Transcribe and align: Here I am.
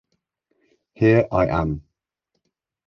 Here 0.95 1.27
I 1.31 1.45
am. 1.47 1.83